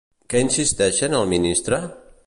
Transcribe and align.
Què 0.33 0.39
insisteixen 0.45 1.19
al 1.19 1.31
ministre? 1.35 1.85